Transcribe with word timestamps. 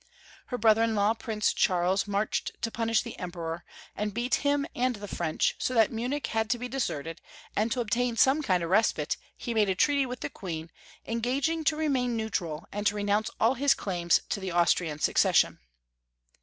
Her 0.47 0.57
brother 0.57 0.81
in 0.81 0.95
law. 0.95 1.13
Prince 1.13 1.53
Charles, 1.53 2.07
marched 2.07 2.59
to 2.63 2.71
punish 2.71 3.03
the 3.03 3.19
Emperor, 3.19 3.63
and 3.95 4.15
beat 4.15 4.33
him 4.41 4.65
and 4.73 4.95
the 4.95 5.07
French, 5.07 5.53
so 5.59 5.75
that 5.75 5.91
Munich 5.91 6.25
had 6.25 6.49
to 6.49 6.57
be 6.57 6.67
deserted, 6.67 7.21
and 7.55 7.71
to 7.71 7.81
obtain 7.81 8.17
some 8.17 8.41
kind 8.41 8.63
of 8.63 8.71
respite, 8.71 9.15
he 9.37 9.53
made 9.53 9.69
a 9.69 9.75
treaty 9.75 10.07
with 10.07 10.21
the 10.21 10.29
Queen, 10.31 10.71
engaging 11.05 11.63
to 11.65 11.75
remain 11.75 12.17
neutral, 12.17 12.65
and 12.71 12.87
to 12.87 12.95
re 12.95 13.03
nounce 13.03 13.29
all 13.39 13.53
his 13.53 13.75
claims 13.75 14.21
to 14.29 14.39
the 14.39 14.49
Austrian 14.49 14.97
succession. 14.97 15.59